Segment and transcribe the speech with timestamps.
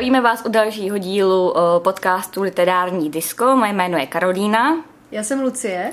[0.00, 3.56] Zdravíme vás u dalšího dílu podcastu Literární disko.
[3.56, 4.84] Moje jméno je Karolína.
[5.10, 5.90] Já jsem Lucie.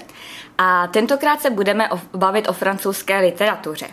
[0.58, 3.88] A tentokrát se budeme bavit o francouzské literatuře.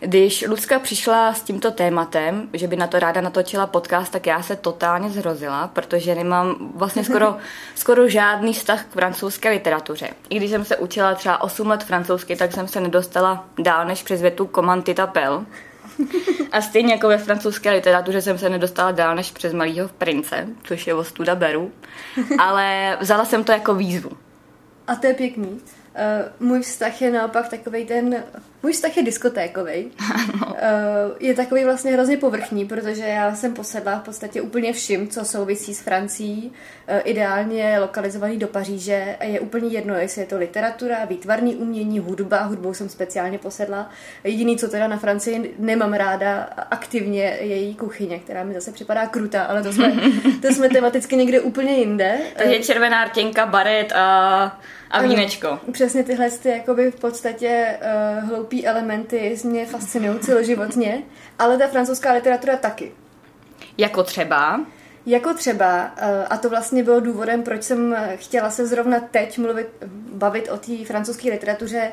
[0.00, 4.42] Když Lucka přišla s tímto tématem, že by na to ráda natočila podcast, tak já
[4.42, 7.36] se totálně zhrozila, protože nemám vlastně skoro,
[7.74, 10.08] skoro žádný vztah k francouzské literatuře.
[10.28, 14.02] I když jsem se učila třeba 8 let francouzsky, tak jsem se nedostala dál než
[14.02, 15.44] přes větu Comandita Pel.
[16.52, 20.86] A stejně jako ve francouzské literatuře jsem se nedostala dál než přes Malýho prince, což
[20.86, 21.72] je ostuda beru.
[22.38, 24.10] Ale vzala jsem to jako výzvu.
[24.86, 25.48] A to je pěkný.
[25.48, 25.60] Uh,
[26.48, 28.24] můj vztah je naopak takový ten,
[28.62, 29.84] můj vztah je diskotékový.
[29.84, 30.52] Uh,
[31.20, 35.74] je takový vlastně hrozně povrchní, protože já jsem posedla v podstatě úplně vším, co souvisí
[35.74, 36.52] s Francií.
[36.90, 39.16] Uh, ideálně lokalizovaný do Paříže.
[39.22, 42.42] Je úplně jedno, jestli je to literatura, výtvarný umění, hudba.
[42.42, 43.90] Hudbou jsem speciálně posedla.
[44.24, 49.06] Jediný, co teda na Francii nemám ráda aktivně, je její kuchyně, která mi zase připadá
[49.06, 49.92] krutá, ale to jsme,
[50.42, 52.18] to jsme tematicky někde úplně jinde.
[52.36, 55.48] Takže červená rtěnka, baret a a vínečko.
[55.48, 57.78] Ano, přesně tyhle ty jakoby v podstatě
[58.30, 61.02] uh, hloupý elementy mě fascinují celoživotně,
[61.38, 62.92] ale ta francouzská literatura taky.
[63.78, 64.60] Jako třeba?
[65.06, 69.68] Jako třeba, uh, a to vlastně bylo důvodem, proč jsem chtěla se zrovna teď mluvit,
[70.12, 71.92] bavit o té francouzské literatuře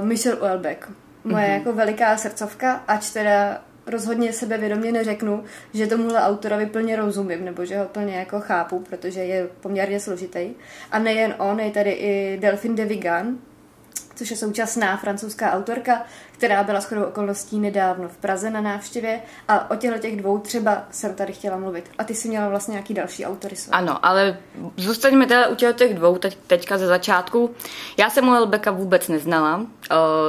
[0.00, 0.88] uh, Michel Houellebecq.
[1.24, 1.52] Moje mm-hmm.
[1.52, 5.44] jako veliká srdcovka, ač teda rozhodně sebevědomě neřeknu,
[5.74, 10.50] že tomuhle autorovi plně rozumím, nebo že ho plně jako chápu, protože je poměrně složitý.
[10.90, 13.38] A nejen on, je tady i Delphine de Vigan,
[14.20, 19.70] což je současná francouzská autorka, která byla shodou okolností nedávno v Praze na návštěvě a
[19.70, 21.90] o těchto těch dvou třeba jsem tady chtěla mluvit.
[21.98, 23.56] A ty jsi měla vlastně nějaký další autory.
[23.56, 23.72] Jsou.
[23.72, 24.36] Ano, ale
[24.76, 27.54] zůstaňme teda u těch dvou teď, teďka ze začátku.
[27.96, 29.66] Já jsem u Elbeka vůbec neznala, o,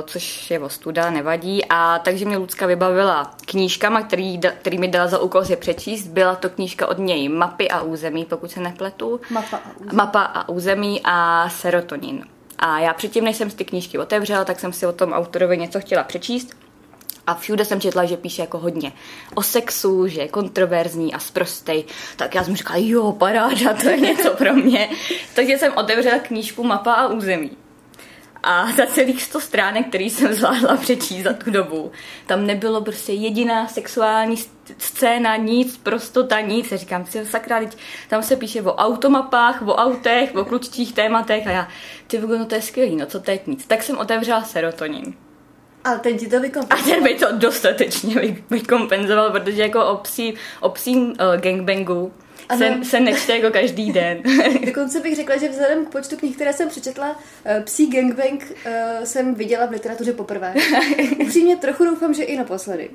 [0.01, 5.19] což je ostuda, nevadí, a takže mě Lucka vybavila knížkama, který, který mi dala za
[5.19, 6.07] úkol si přečíst.
[6.07, 9.21] Byla to knížka od něj Mapy a území, pokud se nepletu.
[9.29, 9.95] Mapa a území.
[9.95, 12.25] Mapa a území a serotonin.
[12.61, 15.79] A já předtím, než jsem ty knížky otevřela, tak jsem si o tom autorovi něco
[15.79, 16.55] chtěla přečíst.
[17.27, 18.91] A všude jsem četla, že píše jako hodně
[19.35, 21.83] o sexu, že je kontroverzní a sprostej.
[22.15, 24.89] Tak já jsem říkala, jo, paráda, to je něco pro mě.
[25.35, 27.51] Takže jsem otevřela knížku Mapa a území.
[28.43, 31.91] A za celých 100 stránek, který jsem zvládla přečíst za tu dobu,
[32.25, 34.37] tam nebylo prostě jediná sexuální
[34.77, 36.71] scéna, nic, prostota, nic.
[36.71, 37.77] Já říkám si, sakra, teď
[38.09, 41.67] tam se píše o automapách, o autech, o kluččích tématech a já,
[42.07, 43.65] ty no to je skvělý, no co teď nic.
[43.65, 45.13] Tak jsem otevřela serotonin.
[45.83, 46.93] A ten ti to vykompenzoval.
[46.93, 48.15] A ten by to dostatečně
[48.49, 52.13] vykompenzoval, protože jako o psí, o psím uh, gangbangu
[52.57, 54.23] se, se nečte jako každý den.
[54.65, 59.03] Dokonce bych řekla, že vzhledem k počtu knih, které jsem přečetla, uh, psí gangbang uh,
[59.03, 60.53] jsem viděla v literatuře poprvé.
[61.19, 62.89] Upřímně trochu doufám, že i naposledy.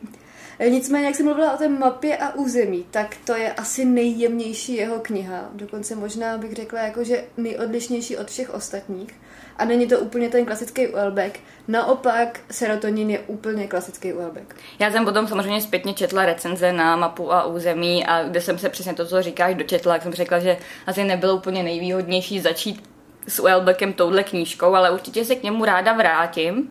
[0.69, 4.99] Nicméně, jak jsem mluvila o té mapě a území, tak to je asi nejjemnější jeho
[4.99, 5.49] kniha.
[5.53, 9.15] Dokonce možná bych řekla, jako, že nejodlišnější od všech ostatních.
[9.59, 11.41] A není to úplně ten klasický Uelbeck.
[11.69, 14.55] Naopak, serotonin je úplně klasický Uelbeck.
[14.79, 18.69] Já jsem potom samozřejmě zpětně četla recenze na mapu a území a kde jsem se
[18.69, 20.57] přesně to, co říkáš, dočetla, jak jsem řekla, že
[20.87, 22.91] asi nebylo úplně nejvýhodnější začít
[23.29, 26.71] s Uelbeckem touhle knížkou, ale určitě se k němu ráda vrátím,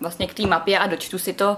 [0.00, 1.56] vlastně k té mapě a dočtu si to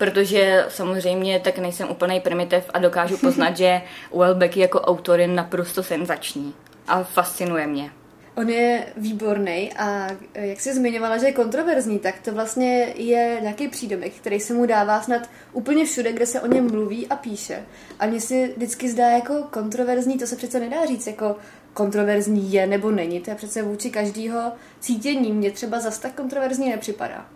[0.00, 5.82] protože samozřejmě tak nejsem úplný primitiv a dokážu poznat, že Uelbeck jako autor je naprosto
[5.82, 6.54] senzační
[6.88, 7.90] a fascinuje mě.
[8.36, 13.68] On je výborný a jak jsi zmiňovala, že je kontroverzní, tak to vlastně je nějaký
[13.68, 17.62] přídomek, který se mu dává snad úplně všude, kde se o něm mluví a píše.
[17.98, 21.36] A mně si vždycky zdá jako kontroverzní, to se přece nedá říct, jako
[21.72, 23.20] kontroverzní je nebo není.
[23.20, 25.32] To je přece vůči každého cítění.
[25.32, 27.26] Mně třeba zas tak kontroverzní nepřipadá.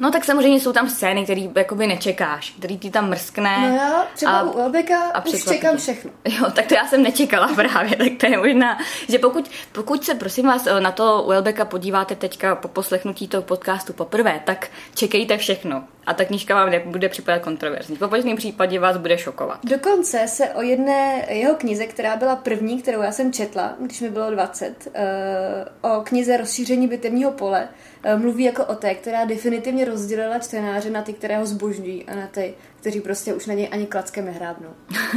[0.00, 3.70] No tak samozřejmě jsou tam scény, které jakoby nečekáš, který ti tam mrskne.
[3.70, 6.10] No já třeba a, u Elbeka a už čekám všechno.
[6.24, 10.14] Jo, tak to já jsem nečekala právě, tak to je možná, že pokud, pokud se
[10.14, 15.36] prosím vás na to u Elbeka podíváte teďka po poslechnutí toho podcastu poprvé, tak čekejte
[15.38, 17.96] všechno a ta knížka vám nebude připadat kontroverzní.
[17.96, 19.58] V opačném případě vás bude šokovat.
[19.64, 24.10] Dokonce se o jedné jeho knize, která byla první, kterou já jsem četla, když mi
[24.10, 27.68] bylo 20, eh, o knize Rozšíření bitevního pole,
[28.02, 32.14] eh, mluví jako o té, která definitivně rozdělila čtenáře na ty, které ho zbožňují a
[32.14, 34.68] na ty, kteří prostě už na něj ani klackem nehrábnou.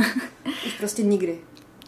[0.65, 1.39] už prostě nikdy.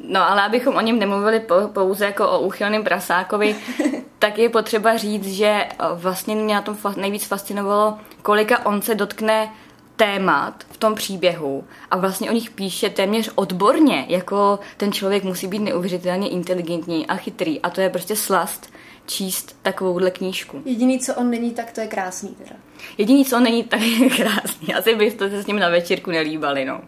[0.03, 1.41] No ale abychom o něm nemluvili
[1.73, 3.55] pouze jako o úchylném prasákovi,
[4.19, 8.95] tak je potřeba říct, že eh, vlastně mě na tom nejvíc fascinovalo, kolika on se
[8.95, 9.49] dotkne
[9.95, 15.47] témat v tom příběhu a vlastně o nich píše téměř odborně, jako ten člověk musí
[15.47, 18.74] být neuvěřitelně inteligentní a chytrý a to je prostě slast
[19.05, 20.61] číst takovouhle knížku.
[20.65, 22.55] Jediný, co on není, tak to je krásný teda.
[22.97, 24.73] Jediný, co on není, tak je krásný.
[24.73, 26.81] Asi byste se s ním na večírku nelíbali, no.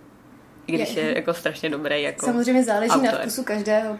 [0.67, 2.01] i když je, je jako strašně dobrý.
[2.01, 3.13] Jako Samozřejmě záleží autor.
[3.13, 3.97] na vkusu každého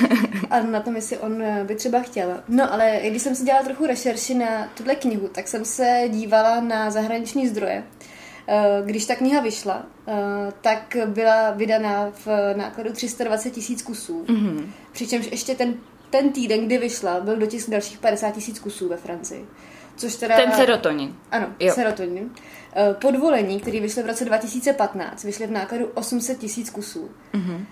[0.50, 2.40] a na tom, jestli on eh, by třeba chtěl.
[2.48, 6.60] No ale když jsem si dělala trochu rešerši na tuhle knihu, tak jsem se dívala
[6.60, 7.84] na zahraniční zdroje.
[8.48, 10.12] Eh, když ta kniha vyšla, eh,
[10.60, 14.24] tak byla vydaná v nákladu 320 tisíc kusů.
[14.28, 14.66] Mm-hmm.
[14.92, 15.74] Přičemž ještě ten,
[16.14, 19.46] ten týden, kdy vyšla, byl dotisk dalších 50 tisíc kusů ve Francii.
[19.96, 20.36] Což teda...
[20.36, 21.16] Ten serotonin.
[21.30, 21.72] Ano, jo.
[21.74, 22.30] serotonin.
[23.00, 27.10] Podvolení, který vyšly v roce 2015, vyšly v nákladu 800 tisíc kusů.
[27.34, 27.64] Mm-hmm.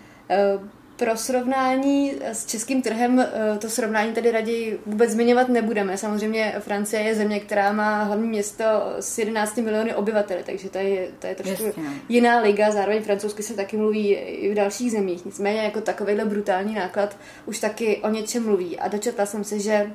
[1.03, 5.97] Pro srovnání s českým trhem eh, to srovnání tady raději vůbec zmiňovat nebudeme.
[5.97, 8.65] Samozřejmě Francie je země, která má hlavní město
[9.01, 11.83] s 11 miliony obyvatel, takže to je, to je trošku Jasně.
[11.83, 11.91] No.
[12.09, 12.71] jiná liga.
[12.71, 15.25] Zároveň francouzsky se taky mluví i v dalších zemích.
[15.25, 17.17] Nicméně jako takovýhle brutální náklad
[17.47, 18.79] už taky o něčem mluví.
[18.79, 19.91] A dočetla jsem se, že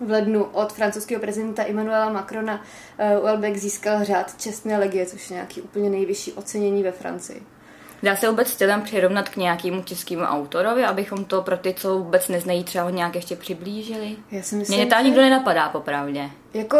[0.00, 2.64] v lednu od francouzského prezidenta Emmanuela Macrona
[2.98, 7.42] Welbeck získal řád čestné legie, což je nějaký úplně nejvyšší ocenění ve Francii.
[8.02, 12.28] Dá se vůbec stylem přirovnat k nějakému českému autorovi, abychom to pro ty, co vůbec
[12.28, 14.16] neznají, třeba ho nějak ještě přiblížili?
[14.30, 16.30] Já si myslím, Mně to nikdo nenapadá, popravdě.
[16.54, 16.78] Jako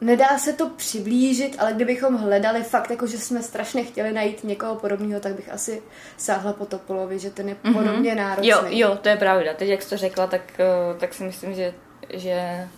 [0.00, 4.74] nedá se to přiblížit, ale kdybychom hledali fakt, jako že jsme strašně chtěli najít někoho
[4.74, 5.82] podobného, tak bych asi
[6.16, 7.72] sáhla po Topolovi, že ten je mm-hmm.
[7.72, 8.48] podobně náročný.
[8.48, 9.54] Jo, jo, to je pravda.
[9.54, 11.74] Teď, jak jsi to řekla, tak, eh, tak si myslím, že,
[12.14, 12.68] že...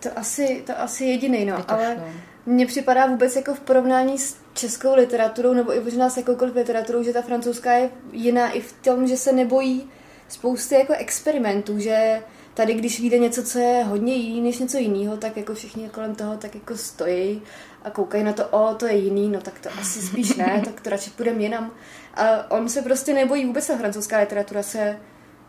[0.00, 2.02] To asi, to asi jediný, no, ale
[2.46, 7.02] mně připadá vůbec jako v porovnání s českou literaturou, nebo i možná s jakoukoliv literaturou,
[7.02, 9.90] že ta francouzská je jiná i v tom, že se nebojí
[10.28, 12.22] spousty jako experimentů, že
[12.54, 16.14] tady, když vyjde něco, co je hodně jiný než něco jiného, tak jako všichni kolem
[16.14, 17.42] toho tak jako stojí
[17.82, 20.80] a koukají na to, o, to je jiný, no tak to asi spíš ne, tak
[20.80, 21.72] to radši půjdeme jinam.
[22.14, 24.98] A on se prostě nebojí, vůbec ta francouzská literatura se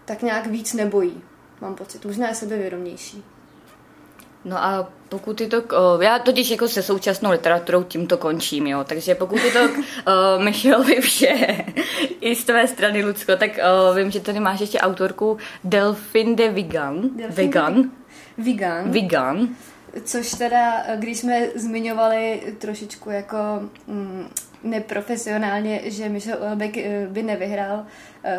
[0.05, 1.23] tak nějak víc nebojí,
[1.61, 3.23] mám pocit, možná je sebevědomější.
[4.45, 5.63] No a pokud je to,
[6.01, 11.01] já totiž jako se současnou literaturou tímto končím, jo, takže pokud je to uh, Michelovi
[11.01, 11.65] vše
[12.21, 13.51] i z tvé strany, Lucko, tak
[13.95, 17.01] vím, že tady máš ještě autorku Delphine de Vigan.
[17.01, 17.91] Delphine Vegan.
[18.38, 18.91] Vigan.
[18.91, 19.49] Vigan.
[20.03, 23.37] Což teda, když jsme zmiňovali trošičku jako
[23.87, 24.27] mm,
[24.63, 26.77] neprofesionálně, že Michel Ulbeck
[27.07, 27.85] by nevyhrál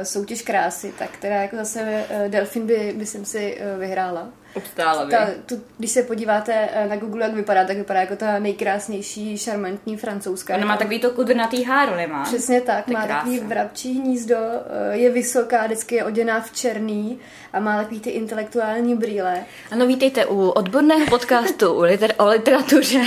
[0.03, 4.29] soutěž krásy, tak teda jako zase Delfin by, by jsem si vyhrála.
[4.55, 8.39] Obstála ta, tu, když se podíváte eh, na Google, jak vypadá, tak vypadá jako ta
[8.39, 10.55] nejkrásnější, šarmantní francouzská.
[10.55, 12.23] Ona má takový to kudrnatý háro, nemá?
[12.25, 13.37] Přesně tak, má krásný.
[13.39, 17.19] takový vrabčí hnízdo, eh, je vysoká, vždycky je oděná v černý
[17.53, 19.45] a má takový ty intelektuální brýle.
[19.71, 23.03] Ano, vítejte u odborného podcastu o, liter- o literatuře.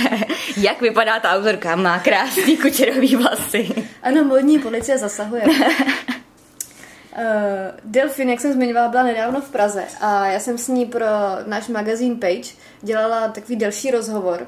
[0.56, 1.76] jak vypadá ta autorka?
[1.76, 3.68] Má krásný kučerový vlasy.
[4.02, 5.42] Ano, modní policie zasahuje.
[7.16, 7.22] Uh,
[7.84, 11.06] Delfin, jak jsem zmiňovala, byla nedávno v Praze a já jsem s ní pro
[11.46, 14.46] náš magazín Page dělala takový delší rozhovor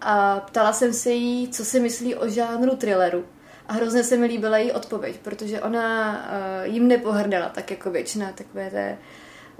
[0.00, 3.24] a ptala jsem se jí, co si myslí o žánru thrilleru.
[3.68, 8.32] A hrozně se mi líbila její odpověď, protože ona uh, jim nepohrdala tak jako většina
[8.32, 8.98] takové té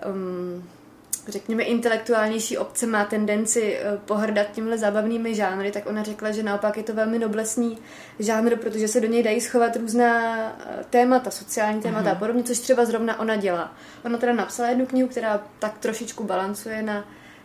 [0.06, 0.68] um,
[1.28, 6.76] řekněme, intelektuálnější obce má tendenci eh, pohrdat tímhle zábavnými žánry, tak ona řekla, že naopak
[6.76, 7.78] je to velmi noblesný
[8.18, 12.12] žánr, protože se do něj dají schovat různá eh, témata, sociální témata uh-huh.
[12.12, 13.74] a podobně, což třeba zrovna ona dělá.
[14.04, 17.04] Ona teda napsala jednu knihu, která tak trošičku balancuje na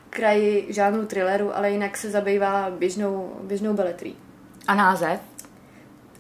[0.10, 4.16] kraji žánru thrilleru, ale jinak se zabývá běžnou, běžnou beletrí.
[4.68, 5.20] A název?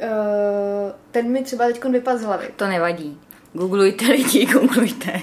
[0.01, 2.49] Uh, ten mi třeba teď vypadl z hlavy.
[2.55, 3.19] To nevadí.
[3.53, 5.21] Googlujte lidi, googlujte.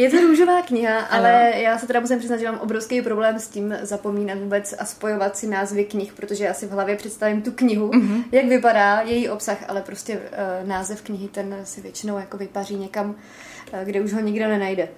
[0.00, 1.62] Je to růžová kniha, ale ano.
[1.62, 5.36] já se teda musím přiznat, že mám obrovský problém s tím zapomínat vůbec a spojovat
[5.36, 8.24] si názvy knih, protože já si v hlavě představím tu knihu, mm-hmm.
[8.32, 13.10] jak vypadá její obsah, ale prostě uh, název knihy ten si většinou jako vypaří někam,
[13.10, 14.88] uh, kde už ho nikdo nenajde.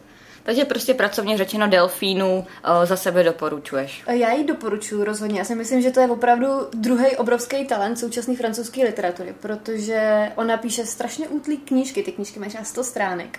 [0.43, 4.03] Takže prostě pracovně řečeno delfínu uh, za sebe doporučuješ.
[4.07, 5.39] Já ji doporučuji rozhodně.
[5.39, 10.57] Já si myslím, že to je opravdu druhý obrovský talent současné francouzské literatury, protože ona
[10.57, 12.03] píše strašně útlý knížky.
[12.03, 13.39] Ty knížky mají 100 stránek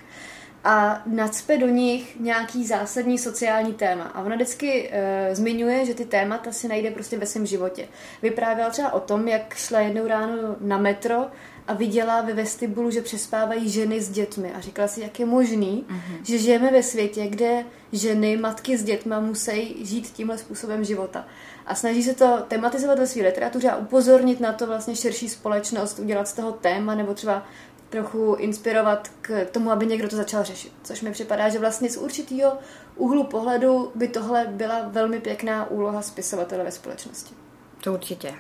[0.63, 4.03] a nacpe do nich nějaký zásadní sociální téma.
[4.03, 7.88] A ona vždycky e, zmiňuje, že ty témata si najde prostě ve svém životě.
[8.22, 11.25] Vyprávěla třeba o tom, jak šla jednou ráno na metro
[11.67, 14.51] a viděla ve vestibulu, že přespávají ženy s dětmi.
[14.55, 16.24] A říkala si, jak je možný, uh-huh.
[16.24, 21.25] že žijeme ve světě, kde ženy, matky s dětma musí žít tímhle způsobem života.
[21.65, 26.00] A snaží se to tematizovat ve své literatuře a upozornit na to vlastně širší společnost,
[26.00, 27.46] udělat z toho téma, nebo třeba
[27.94, 30.74] trochu inspirovat k tomu, aby někdo to začal řešit.
[30.84, 32.58] Což mi připadá, že vlastně z určitého
[32.96, 37.36] úhlu pohledu by tohle byla velmi pěkná úloha spisovatele ve společnosti.
[37.84, 38.34] To určitě.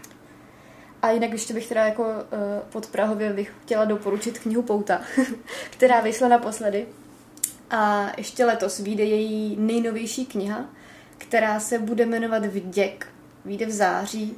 [1.01, 2.09] A jinak ještě bych teda jako uh,
[2.69, 5.01] pod Prahově bych chtěla doporučit knihu Pouta,
[5.69, 6.87] která vyšla naposledy.
[7.69, 10.65] A ještě letos vyjde její nejnovější kniha,
[11.17, 13.07] která se bude jmenovat Vděk.
[13.45, 14.37] Vyjde v září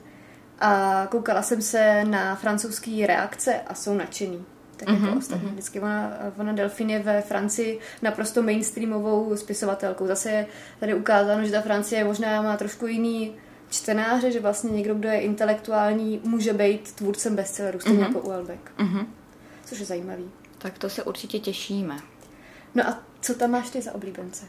[0.60, 4.46] a koukala jsem se na francouzský reakce a jsou nadšený.
[4.76, 5.50] Tak mm-hmm, jako Mhm, ostatní.
[5.50, 10.08] Vždycky ona, ona Delphine je ve Francii naprosto mainstreamovou spisovatelkou.
[10.08, 10.48] Zase je
[10.80, 13.36] tady ukázáno, že ta Francie možná má trošku jiný
[13.70, 18.08] čtenáře, že vlastně někdo, kdo je intelektuální, může být tvůrcem bestselleru, stejně Mhm.
[18.16, 18.72] jako Uelbeck.
[18.78, 19.08] Mhm.
[19.66, 20.32] Což je zajímavý.
[20.58, 21.98] Tak to se určitě těšíme.
[22.76, 24.46] No a co tam máš ty za oblíbence?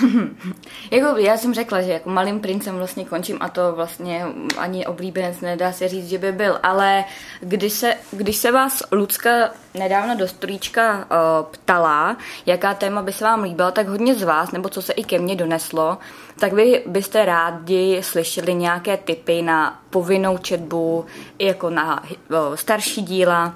[0.90, 4.26] Jako já jsem řekla, že jako malým princem vlastně končím a to vlastně
[4.58, 7.04] ani oblíbenec nedá se říct, že by byl, ale
[7.40, 11.04] když se, když se vás Lucka nedávno do stolíčka uh,
[11.50, 15.04] ptala, jaká téma by se vám líbila, tak hodně z vás, nebo co se i
[15.04, 15.98] ke mně doneslo,
[16.40, 21.06] tak vy byste rádi slyšeli nějaké typy na povinnou četbu,
[21.38, 23.54] jako na uh, starší díla,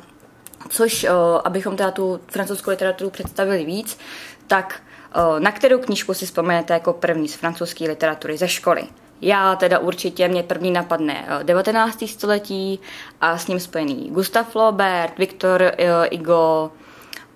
[0.69, 3.99] což, o, abychom teda tu francouzskou literaturu představili víc,
[4.47, 4.83] tak
[5.15, 8.83] o, na kterou knížku si vzpomenete jako první z francouzské literatury ze školy?
[9.21, 12.05] Já teda určitě, mě první napadne o, 19.
[12.07, 12.81] století
[13.21, 16.73] a s ním spojený Gustav Flaubert, Victor o, Hugo,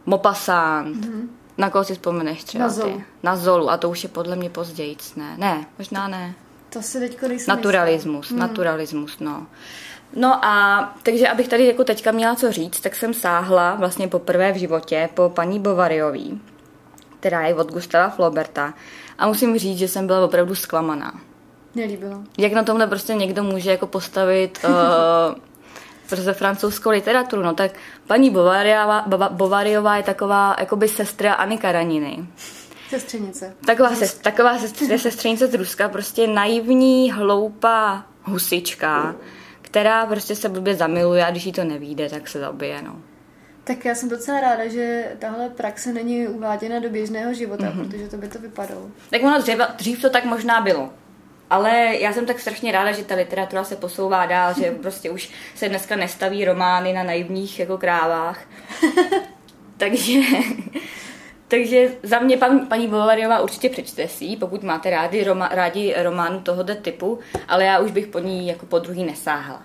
[0.07, 0.97] Maupassant.
[0.97, 1.29] Mm-hmm.
[1.59, 2.97] Na koho si vzpomeneš třeba Na Zolu.
[2.97, 3.05] ty?
[3.23, 5.35] Na Zolu, a to už je podle mě později, ne?
[5.39, 6.35] Ne, možná ne.
[6.75, 8.39] To si teďko nejsem Naturalismus, hmm.
[8.39, 9.47] naturalismus, no.
[10.17, 14.53] No a takže abych tady jako teďka měla co říct, tak jsem sáhla vlastně poprvé
[14.53, 16.41] v životě po paní Bovariový,
[17.21, 18.75] která je od Gustava Flauberta.
[19.19, 21.21] A musím říct, že jsem byla opravdu zklamaná.
[21.75, 22.23] Nelíbilo.
[22.39, 24.71] Jak na tomhle prostě někdo může jako postavit uh,
[26.09, 27.71] prostě francouzskou literaturu, no tak
[28.07, 32.27] paní Bovariová, Bova- Bovariová je taková jakoby sestra Anny Karaniny.
[32.91, 33.55] Sestřenice.
[33.67, 39.15] Taková, se, taková sestř, sestřenice z Ruska, prostě naivní, hloupá husička,
[39.75, 42.97] která prostě se blbě zamiluje a když jí to nevíde, tak se zabije, no.
[43.65, 47.89] Tak já jsem docela ráda, že tahle praxe není uváděna do běžného života, mm-hmm.
[47.89, 48.91] protože to by to vypadalo.
[49.11, 50.93] Tak ono dřív, dřív to tak možná bylo.
[51.51, 55.31] Ale já jsem tak strašně ráda, že ta literatura se posouvá dál, že prostě už
[55.55, 58.41] se dneska nestaví romány na naivních jako krávách.
[59.77, 60.21] takže,
[61.55, 65.95] takže za mě pan, paní Bovariová určitě přečte si, ji, pokud máte rádi, roma, rádi
[66.03, 67.19] románu tohoto typu,
[67.49, 69.63] ale já už bych po ní jako po druhý nesáhla.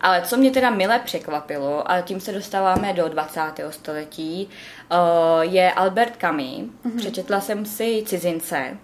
[0.00, 3.40] Ale co mě teda mile překvapilo, a tím se dostáváme do 20.
[3.70, 4.48] století,
[4.90, 4.96] eh,
[5.40, 6.44] je Albert Camus.
[6.44, 6.96] Mm-hmm.
[6.96, 8.76] Přečetla jsem si Cizince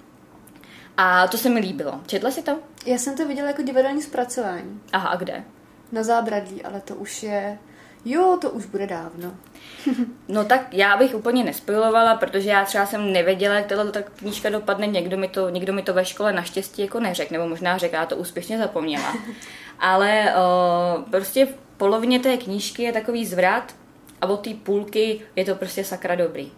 [0.97, 2.01] a to se mi líbilo.
[2.07, 2.59] Četla si to?
[2.87, 5.45] Já jsem to viděla jako divadelní zpracování Aha, a kde?
[5.93, 7.59] na zábradlí, ale to už je...
[8.05, 9.35] Jo, to už bude dávno.
[10.29, 14.51] No tak já bych úplně nespojilovala, protože já třeba jsem nevěděla, jak tato ta knížka
[14.51, 17.95] dopadne, někdo mi, to, někdo mi to ve škole naštěstí jako neřekl, nebo možná řekl,
[17.95, 19.17] já to úspěšně zapomněla.
[19.79, 23.75] Ale o, prostě v polovině té knížky je takový zvrat
[24.21, 26.53] a od té půlky je to prostě sakra dobrý.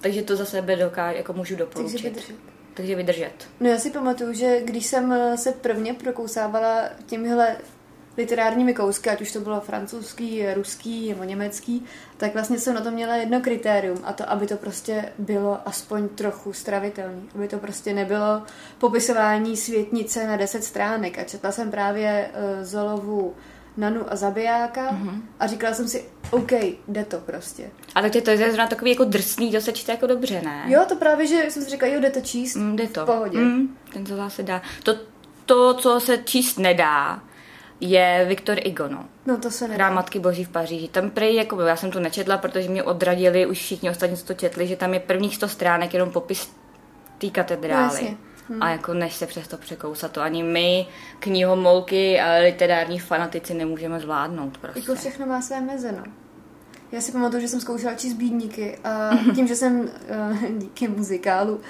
[0.00, 2.02] Takže to za sebe dokážu, jako můžu Takže doporučit.
[2.02, 2.36] vydržet.
[2.74, 3.32] Takže vydržet.
[3.60, 7.56] No já si pamatuju, že když jsem eh, se prvně prokousávala těmihle
[8.16, 11.84] literárními kousky, ať už to bylo francouzský, ruský nebo německý,
[12.16, 16.08] tak vlastně jsem na to měla jedno kritérium a to, aby to prostě bylo aspoň
[16.08, 17.28] trochu stravitelný.
[17.34, 18.42] Aby to prostě nebylo
[18.78, 21.18] popisování světnice na 10 stránek.
[21.18, 23.34] A četla jsem právě uh, Zolovu
[23.76, 25.20] Nanu a zabijáka mm-hmm.
[25.40, 26.52] a říkala jsem si, OK,
[26.88, 27.70] jde to prostě.
[27.94, 30.64] A takže to je zrovna takový jako drsný, to se čte jako dobře, ne?
[30.66, 33.02] Jo, to právě, že jsem si říkala, jo, jde to číst, Mm, jde to.
[33.02, 33.38] v pohodě.
[33.38, 34.62] Mm, ten to zase dá.
[34.82, 34.94] To,
[35.46, 37.20] to, co se číst nedá,
[37.80, 39.04] je Viktor Hugo, no.
[39.26, 39.74] No to se nedá.
[39.84, 40.88] Hrá Matky Boží v Paříži.
[40.88, 44.34] Tam prej, jako já jsem to nečetla, protože mě odradili už všichni ostatní, co to
[44.34, 46.46] četli, že tam je prvních 100 stránek jenom popis
[47.18, 47.84] té No, katedrály.
[47.84, 48.16] jasně.
[48.48, 48.62] Hmm.
[48.62, 50.86] A jako než se přes to překousat, to ani my,
[51.18, 54.80] knihomolky a literární fanatici nemůžeme zvládnout prostě.
[54.80, 56.02] Jako všechno má své meze, no.
[56.92, 61.60] Já si pamatuju, že jsem zkoušela číst bídníky a tím, že jsem eh, díky muzikálu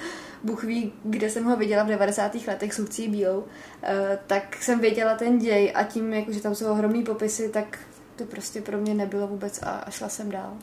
[0.43, 2.35] Bůh ví, kde jsem ho viděla v 90.
[2.47, 3.43] letech s Lucí Bílou,
[3.83, 7.79] eh, tak jsem věděla ten děj a tím, jako, že tam jsou ohromný popisy, tak
[8.15, 10.57] to prostě pro mě nebylo vůbec a, a šla jsem dál.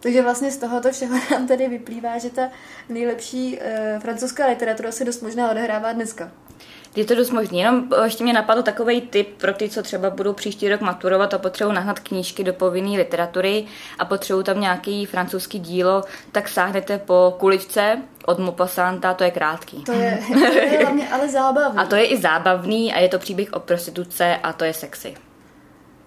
[0.00, 2.50] Takže vlastně z tohoto všeho nám tady vyplývá, že ta
[2.88, 6.32] nejlepší uh, francouzská literatura se dost možná odehrává dneska.
[6.96, 10.10] Je to dost možný, jenom eh, ještě mě napadl takový tip pro ty, co třeba
[10.10, 13.66] budou příští rok maturovat a potřebují nahnat knížky do povinné literatury
[13.98, 16.02] a potřebují tam nějaký francouzský dílo,
[16.32, 19.84] tak sáhnete po kuličce od Maupassanta, to je krátký.
[19.84, 21.82] To je, to je hlavně ale zábavné.
[21.82, 25.14] A to je i zábavný a je to příběh o prostituce a to je sexy.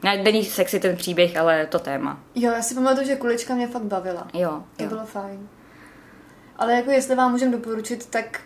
[0.04, 2.20] Ne, není sexy ten příběh, ale to téma.
[2.36, 4.28] Jo, já si pamatuju, že kulička mě fakt bavila.
[4.34, 4.90] Jo, To jo.
[4.90, 5.50] bylo fajn.
[6.58, 8.40] Ale jako jestli vám můžem doporučit, tak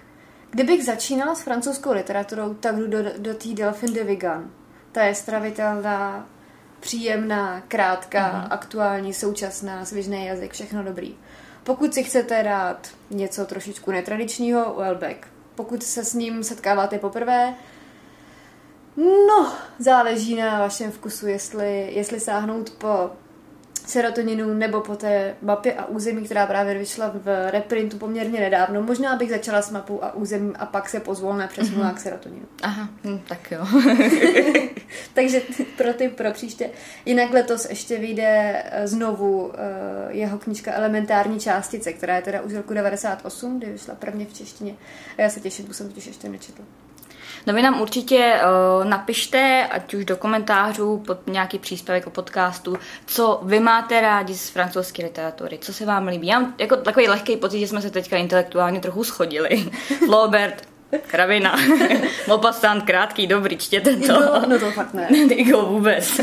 [0.56, 4.52] kdybych začínala s francouzskou literaturou, tak jdu do, do té Delphine de Vigan.
[4.92, 6.28] Ta je stravitelná,
[6.80, 8.42] příjemná, krátká, Mhm.
[8.42, 8.48] mm-hmm.
[8.54, 11.16] aktuální, současná, svižný jazyk, všechno dobrý.
[11.64, 15.28] Pokud si chcete dát něco trošičku netradičního, Welbeck.
[15.56, 17.54] Pokud se s ním setkáváte poprvé,
[19.28, 23.10] No, záleží na vašem vkusu, jestli, jestli sáhnout po
[23.86, 28.82] serotoninu nebo po té mapě a území, která právě vyšla v reprintu poměrně nedávno.
[28.82, 31.96] Možná bych začala s mapou a územím a pak se pozvolna přesunula mm-hmm.
[31.96, 32.46] k serotoninu.
[32.64, 33.66] Aha, hm, tak jo.
[35.14, 35.42] Takže
[35.78, 36.70] pro ty pro příště.
[37.06, 39.54] Jinak letos ještě vyjde eh, znovu uh,
[40.10, 44.76] jeho knížka Elementární částice, která je teda už roku 98, kdy vyšla prvně v češtině.
[45.18, 46.66] A já se těším, to jsem totiž ještě nečetla.
[47.48, 48.40] No vy nám určitě
[48.80, 54.36] uh, napište, ať už do komentářů, pod nějaký příspěvek o podcastu, co vy máte rádi
[54.36, 56.28] z francouzské literatury, co se vám líbí.
[56.28, 59.50] Já mám jako takový lehký pocit, že jsme se teďka intelektuálně trochu schodili.
[60.06, 60.75] Flaubert,
[61.08, 61.56] Kravina.
[62.28, 64.20] Mopasant, krátký, dobrý, čtěte to.
[64.20, 65.10] No, no to fakt ne.
[65.36, 66.22] Jako vůbec.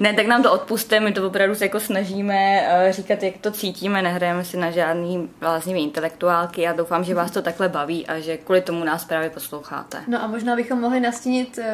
[0.00, 3.50] ne, tak nám to odpuste, my to opravdu se jako snažíme uh, říkat, jak to
[3.50, 6.62] cítíme, nehrajeme si na žádný bláznivý intelektuálky.
[6.62, 9.98] Já doufám, že vás to takhle baví a že kvůli tomu nás právě posloucháte.
[10.06, 11.64] No a možná bychom mohli nastínit uh,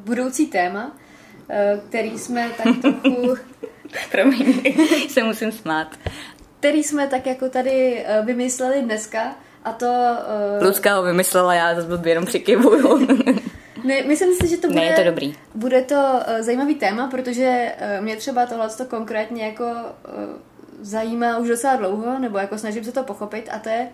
[0.00, 3.36] budoucí téma, uh, který jsme tak trochu...
[4.12, 4.62] Promiň,
[5.08, 5.96] se musím smát.
[6.60, 9.86] Který jsme tak jako tady vymysleli dneska, a to...
[10.60, 10.66] Uh...
[10.66, 12.98] Lucka ho vymyslela, já zase blbě jenom přikivuju.
[13.84, 14.80] ne, myslím si, že to bude...
[14.80, 15.34] Ne, je to dobrý.
[15.54, 19.72] Bude to uh, zajímavý téma, protože uh, mě třeba tohle to konkrétně jako uh,
[20.80, 23.88] zajímá už docela dlouho, nebo jako snažím se to pochopit a to je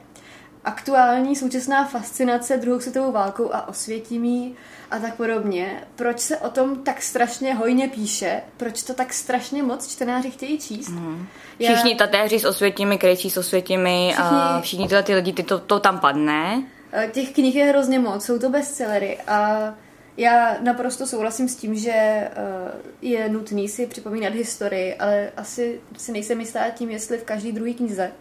[0.64, 4.54] aktuální současná fascinace druhou světovou válkou a osvětimí
[4.90, 5.84] a tak podobně.
[5.96, 8.42] Proč se o tom tak strašně hojně píše?
[8.56, 10.88] Proč to tak strašně moc čtenáři chtějí číst?
[10.88, 11.26] Mm.
[11.60, 11.96] Všichni Já...
[11.96, 14.36] tatéři s osvětimi, krejčí s osvětimi všichni...
[14.36, 16.62] a všichni tyhle ty lidi, ty to, to tam padne.
[17.12, 19.74] Těch knih je hrozně moc, jsou to bestsellery a
[20.16, 22.30] já naprosto souhlasím s tím, že eh,
[23.02, 27.74] je nutný si připomínat historii, ale asi si nejsem jistá tím, jestli v každý druhý
[27.74, 28.12] knize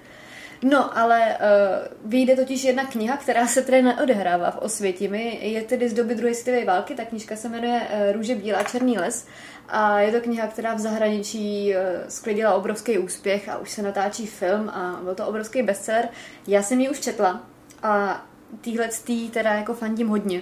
[0.64, 5.40] No, ale uh, vyjde totiž jedna kniha, která se tedy neodehrává v Osvětimi.
[5.42, 6.96] Je tedy z doby druhé světové války.
[6.96, 9.28] Ta knižka se jmenuje uh, Růže bílá černý les.
[9.70, 14.28] A je to kniha, která v zahraničí uh, sklidila obrovský úspěch a už se natáčí
[14.28, 16.10] film a byl to obrovský bestseller.
[16.48, 17.44] Já jsem ji už četla
[17.84, 18.26] a
[18.62, 20.42] týhle tý teda jako fandím hodně.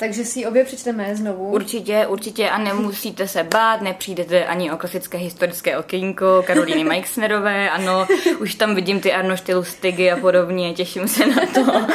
[0.00, 1.50] Takže si ji obě přečteme znovu.
[1.50, 8.06] Určitě, určitě a nemusíte se bát, nepřijdete ani o klasické historické okýnko Karolíny Meixnerové, ano,
[8.40, 11.72] už tam vidím ty Arnošty Lustigy a podobně, těším se na to.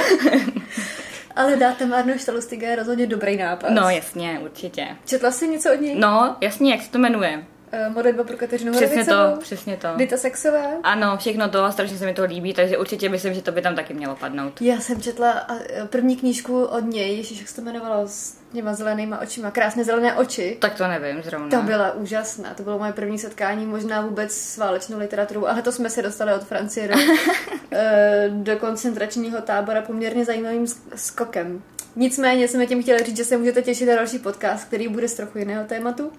[1.36, 3.70] Ale dáte Arnošta Lustiga je rozhodně dobrý nápad.
[3.70, 4.88] No jasně, určitě.
[5.06, 5.96] Četla jsi něco od něj?
[5.96, 7.46] No, jasně, jak se to jmenuje?
[7.76, 9.88] Uh, modlitba pro Kateřinu Přesně to, přesně to.
[9.98, 10.78] Dita Sexové?
[10.84, 13.62] Ano, všechno to a strašně se mi to líbí, takže určitě myslím, že to by
[13.62, 14.62] tam taky mělo padnout.
[14.62, 18.74] Já jsem četla e, první knížku od něj, ježiš, jak se to jmenovalo, s těma
[18.74, 20.58] zelenýma očima, krásné zelené oči.
[20.60, 21.60] Tak to nevím zrovna.
[21.60, 25.72] To byla úžasná, to bylo moje první setkání, možná vůbec s válečnou literaturou, ale to
[25.72, 26.94] jsme se dostali od Francie do,
[27.72, 31.62] e, do koncentračního tábora poměrně zajímavým skokem.
[31.96, 35.14] Nicméně jsme tím chtěli říct, že se můžete těšit na další podcast, který bude z
[35.14, 36.12] trochu jiného tématu.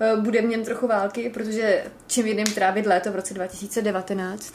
[0.00, 4.54] Eh, bude v něm trochu války, protože čím jiným trávit léto v roce 2019,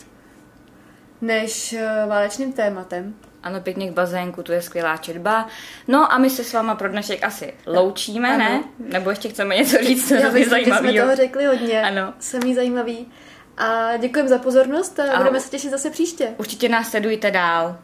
[1.21, 3.15] než eh, válečným tématem.
[3.43, 5.47] Ano, pěkně k bazénku, tu je skvělá četba.
[5.87, 8.37] No a my se s váma pro dnešek asi loučíme, ano.
[8.37, 8.63] ne?
[8.79, 10.89] Nebo ještě chceme něco říct, co je zajímavý.
[10.89, 11.81] jsme toho řekli hodně.
[11.81, 12.13] Ano.
[12.19, 13.11] Samý zajímavý.
[13.57, 15.17] A děkujeme za pozornost a Ahoj.
[15.17, 16.27] budeme se těšit zase příště.
[16.37, 17.77] Určitě nás sledujte dál.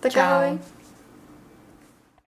[0.00, 0.20] Tak Čau.
[0.20, 0.58] ahoj.